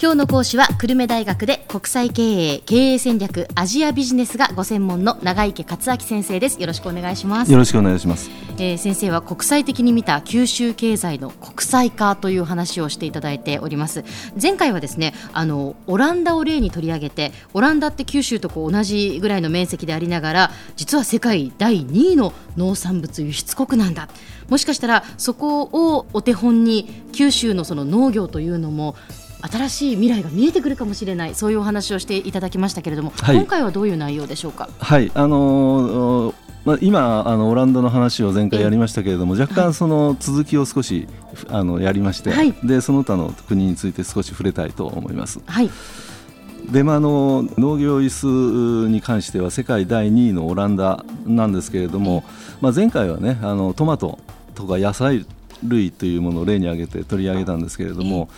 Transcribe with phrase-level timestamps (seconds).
[0.00, 6.60] 今日の講師は久留米大学で国際経営経営戦略アジアビジネスがご専門の長池克明先生です。
[6.60, 7.50] よろしくお願いします。
[7.50, 14.04] よろしくお願いします、えー、先生は国際的に見た九州経済の国際化という話をしていただいております。
[14.40, 24.08] 前回はですねあのオランダを例に取り上げてオランダって九州とこう同じぐらいの面積でありながら実は世界第2位の農産物輸出国なんだ。
[24.48, 28.94] もしかしたらそこをお手本に九州のその農業というのも
[29.40, 31.34] 新しい未来が見えてくるかもしれない。
[31.34, 34.68] そういうお話をしていただきましたけれども、はい、今回はどういう内容でしょうか？
[34.78, 35.10] はい。
[35.14, 36.34] あのー
[36.64, 41.08] まあ、今あのオランダの話を前回やりましたけれども若干その続きを少し
[41.48, 45.40] あのやりまして、はい、でその他の国について少し触れたいと思います。
[45.46, 45.70] はい。
[46.70, 52.24] でまあ、の農業輸出に関しては世界第2位のオランダなんですけれども、
[52.60, 54.18] まあ、前回はねあのトマト
[54.54, 55.24] とか野菜
[55.62, 58.28] 類というものを例に挙げて取り上げたんですけれども、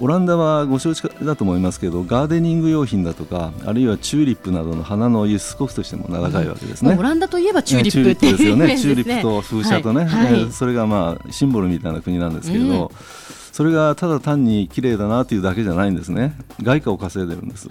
[0.00, 10.32] オランダはご承知だと思いますけどガーデニング用品だとかあるいはチューリップなどの花の輸出国としても名高いわけですね、オランダといえばチューリップっていう、ですよねチューリップと風車とね、はい。
[10.32, 12.90] はい、それがまあシンボルみたいな国なんですけれど、
[13.52, 16.34] それがただ単に綺麗だなというだけじゃないんですね。
[16.62, 17.68] 外貨を稼いでるんです。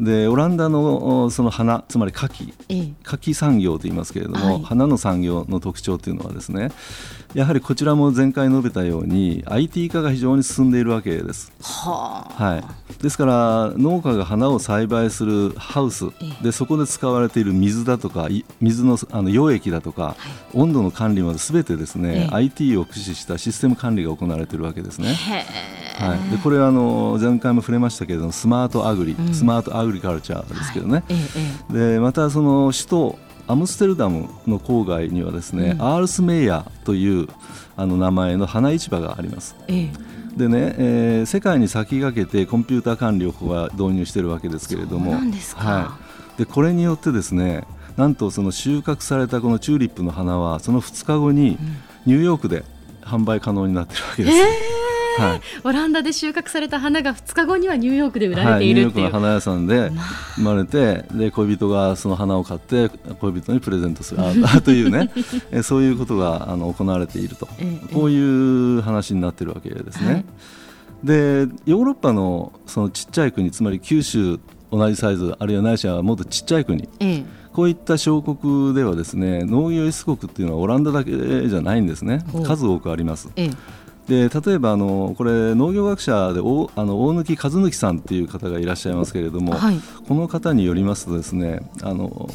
[0.00, 2.52] でオランダのその花つまり牡蠣
[3.04, 6.70] 牡蠣産業と言いますけれども、はい、花の産業の特徴というのはですね
[7.34, 11.52] やはりこちらも前回述べたように IT 化が非常に進んでいるわけです。
[11.62, 16.06] はあ、はい、ですから農家が花を栽培するハウス
[16.42, 18.28] でそこで使われている水だとか
[18.60, 20.16] 水のあの溶液だとか、は
[20.54, 25.14] い、温度の管理まですべてですね IT を駆使したシステム管理が行われているわけですね。
[26.00, 31.04] はい、でこれはあの前回も触れましたけれどもスマートアグリ、うん、スマートアグリカルチャーですけどね。
[31.06, 31.14] は
[31.70, 33.18] い、でまたその首都
[33.50, 37.28] アムステルダムの郊外にはですね、うん、アールスメイヤーという
[37.76, 39.56] あの名前の花市場があります。
[39.66, 39.90] ええ。
[40.36, 45.12] でね、えー、世界に先駆けてコンピューター管理をは導入しているわけですけれども
[45.56, 45.98] は
[46.36, 47.64] い、でこれによってですね
[47.96, 51.58] なんとその収穫されたこのチューリップの花はその2日後に
[52.06, 52.62] ニューヨークで
[53.02, 54.36] 販売可能になっているわけです。
[54.36, 54.79] えー
[55.20, 59.90] はい、オランダで収穫された花が2日後にはニューヨークで売られているっていう、はい、ニューヨークの花屋さんで
[60.36, 62.88] 生まれてで恋人がその花を買って
[63.20, 64.20] 恋人にプレゼントする。
[64.62, 65.10] というね。
[65.62, 67.48] そういうことがあの行われていると、
[67.92, 70.12] こういう話になっているわけですね。
[70.12, 70.24] はい、
[71.04, 71.14] で
[71.66, 74.38] ヨーロッパのそのちっちゃい国つまり九州
[74.70, 81.10] 同じサイズあるいはないしはもっとちっちゃい国、ええ、こういった小国ではですね農業輸出国っていうのはオランダだけ
[81.48, 82.24] じゃないんですね。
[82.44, 83.30] 数多くあります。
[83.36, 83.50] え
[84.10, 92.28] で例えばあのこれ農業学者で大あの大貫和貫さんっていう方がいらっしゃいますけれども、はい、この方によりますとですねあの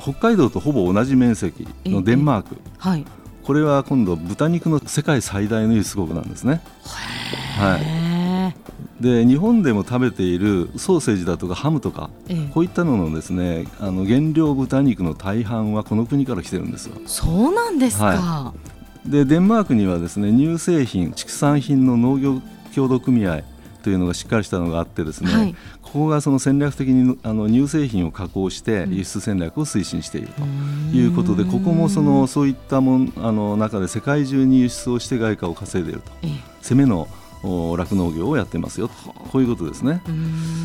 [0.00, 3.04] 北海道とほぼ同じ面積のデンマーク、はい、
[3.44, 6.62] これは今度豚肉の世界最大の輸出国なんですね。
[7.58, 8.54] は
[8.98, 12.08] い、で日本でも食べているソーセージだとかハムとか、
[12.54, 16.94] こういったののですねあの原料豚肉の大半はこの国から来てるんですよ。
[17.04, 18.77] そうなんですか、はい
[19.08, 22.42] でデンマークにはですね乳製品畜産品の農業
[22.72, 23.42] 協同組合
[23.82, 30.42] というのがしっかりしたのがあってですね、はい、ここがその戦略的にあの乳製品を加工して輸出戦略を推進していると
[30.94, 36.12] いうことで、うん、ここもそのそういったもんあの中で世界中に輸出をして外貨を稼いでいると、
[36.60, 37.08] 攻めの
[37.42, 38.88] 酪農業をやってますよ。
[39.30, 40.02] こういうことですね。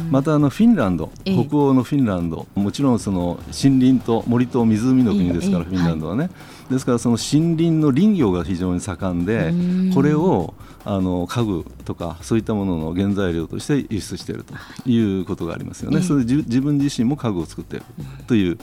[0.10, 6.30] またあのフィンランド北欧のフィンランドもちろんその森林と森と湖の国ですから、フィンランドはね、
[6.70, 9.54] ですからその森林の林業が非常に盛んで
[9.94, 10.54] これを
[10.86, 16.02] あの家具とかそういったものの原材料として輸出しているということがありますよね。
[16.02, 17.86] それで自分自身も家具を作っている
[18.28, 18.58] という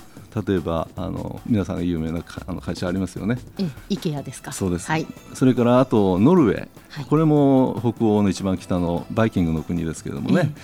[0.46, 3.38] 例えばあの皆さんが有名なあの会社ありますよね。
[3.88, 4.52] イケアですか。
[4.52, 4.86] そうです。
[4.86, 5.06] はい。
[5.34, 10.54] それからあとノルウェー、はい、これも北欧の一番北のバイキングの国ですけれどもね。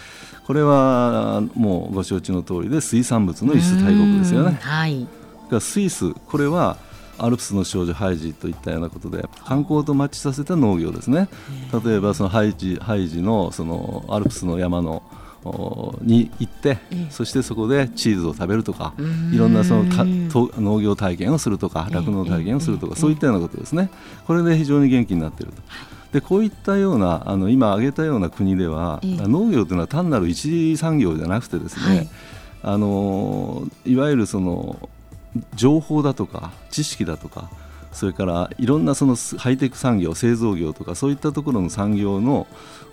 [0.46, 4.58] これはもうご承知の通りで水産物の輸出大国ですよね。
[4.62, 5.06] はい。
[5.60, 6.76] スイスこれは
[7.18, 11.28] アルプスの少女ハイジといったようなことで観光とマッチさせた農業ですね。
[11.84, 15.02] 例えばそのハイジハイジのそのアルプスの山の
[16.02, 16.78] に行って、
[17.10, 18.94] そしてそこでチーズを食べるとか
[19.32, 19.84] いろんなその
[20.58, 23.90] 農業体験をするとか酪農体験をするとか、そういったようなことですね。
[24.26, 25.62] これで非常に元気になっていると。
[26.12, 32.08] でこういったようなあの今挙げたような国では、農業というのは単なる一次産業じゃなくてですね、はい、
[32.62, 34.88] あのいわゆるその
[35.54, 37.50] 情報だとか知識だとか
[37.96, 42.46] それからいろんなそのハイテク産業製造業とかそういったところの産業の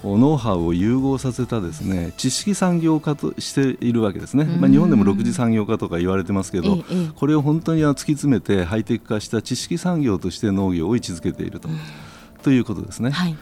[0.03, 6.77] ノウハウを融合させたですね知識産業化としているわけですね、まあ、日本でも6次産業化とか言われてますけど、
[7.15, 11.69] これを本当に突き詰めてハイテク化した知識産業として農業を位置づけていると,、
[12.41, 13.11] ということですね。
[13.11, 13.35] はい、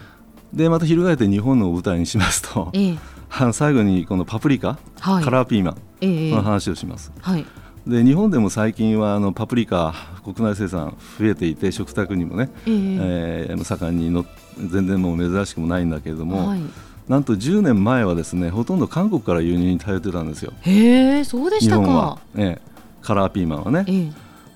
[0.53, 2.71] でまた翻って日本の舞台にしますと、
[3.29, 7.11] はい最後にこのパプリカ、はい、カラーピーマンの話をします。
[7.21, 7.45] はい、
[7.87, 9.93] で日本でも最近はあのパプリカ
[10.23, 14.25] 国内生産増えていて食卓にもね、えー、えー、盛んにの
[14.57, 16.61] 全然もう珍しくもないんだけれども、はい、
[17.07, 20.53] なんと10年前はですねほとんど韓国から輸入に頼ってたんですよ。
[20.61, 21.81] へえそうでしたか。
[21.81, 22.61] 日本は、ええ、
[23.01, 23.85] カラーピーマンはね。
[23.87, 24.13] えー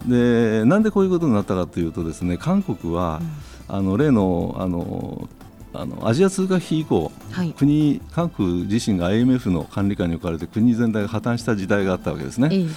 [0.08, 3.22] でなんでこういうことになったかというとですね韓国は、
[3.70, 5.28] うん、あの例のあの
[5.74, 12.50] あのアジア通貨費以降、はい、国韓国自身が IMF の管理下に置かれて国全体が破綻した時代があったわけですね。
[12.52, 12.68] え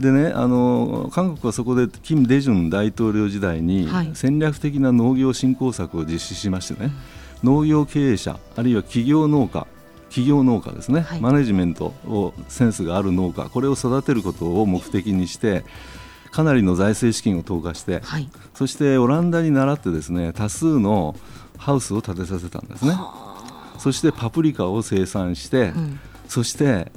[0.00, 6.90] でねあの韓国はそこで金大中大統領時代に戦略的な農業振興策を実施しましてね、
[7.44, 9.66] 農業経営者あるいは企業農家
[10.08, 15.64] 企業農家ですね、はい、マネジメントをセンスがある農家これを育てることを目的にして
[16.32, 21.14] かなりの財政資金を投下して、はい、そしてオランダに倣ってですね多数の
[21.58, 22.94] ハウスを建てさせたんですね。
[23.78, 26.90] そしてパプリカを生産して、うん、そして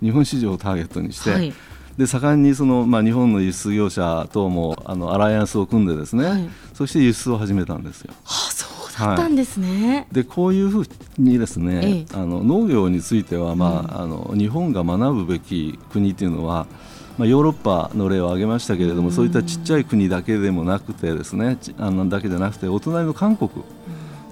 [0.00, 1.52] 日本市場をターゲットにして、はい、
[1.96, 8.12] で盛んにその、まあ、日本の輸出業者ともあのアライアンスを組んでですね、はい、そして輸出を始めたんですよ。
[8.24, 10.84] はあ、そうだったんですね、はい、でこういうふう
[11.18, 16.66] にですね、ええ、あの農業については、まあ、うん、あの日本が学ぶべき国というのは
[17.18, 23.50] まあ、ヨーロッパの例を挙げましたけれども、そういったちっちゃい国だけでもなくてですねあのだけじゃなくてお隣の韓国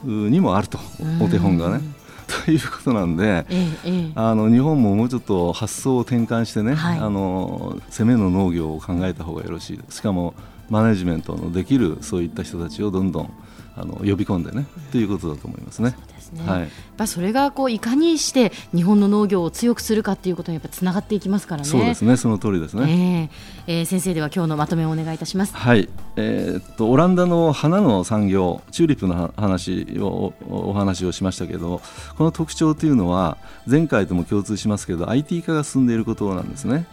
[0.04, 0.78] にもあると、
[1.20, 2.03] お手本がね。
[2.26, 9.80] ということなんで、ええ、あの日本ももうちょっと発想を転換してね、はい、あの攻めの農業を考えた方がよろしい。
[9.92, 10.34] しかも
[10.70, 13.34] マネジメントのできるそういった人たちをどんどん
[13.76, 15.94] あの呼び込んでね、ということだと思いますね。
[16.34, 21.68] ね、はい、やっぱそれがこういかにして日本の農業を強くするかということにやっぱつながっていきますからね。
[21.68, 23.30] そうですね、その通りですね。
[23.66, 25.56] えー、えー、先生では今日のまとめをお願いいたします。
[25.56, 31.80] はい、えー、っとオランダの花の産業、チューリップの話をお話をしましたけど、
[32.16, 36.86] この特徴というのは前回とも共通しますけど、IT 化が進んでいることなんですね。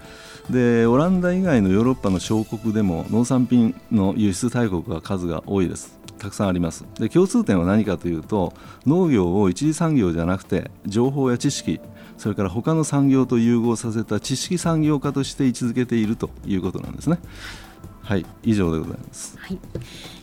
[0.49, 5.99] でオランダ以外のヨーロッパの小国でも農産品の輸出大国が数が多いです。
[6.21, 8.53] たくさんありますで共通点は何かというと
[8.85, 11.79] 農業を一次産業じゃなくて情報や知識
[12.15, 17.17] それから他の産業と融合させた知識産業化として位置づけているということなんですね。
[18.03, 19.37] はい、以上でございます。
[19.39, 19.57] はい、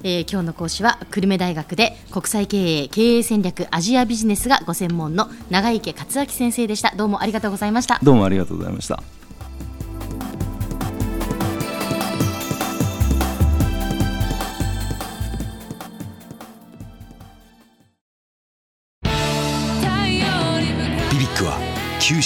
[0.04, 6.94] えー、今日の講師は久留米大学で国際経営経営戦略アジアビジネスがご専門の長池克明先生でした。
[6.94, 7.98] どうもありがとうございました。
[8.00, 9.02] どうもありがとうございました。